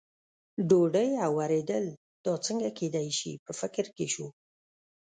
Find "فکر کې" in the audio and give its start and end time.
3.59-4.05